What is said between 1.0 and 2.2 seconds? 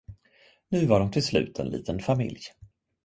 till slut en liten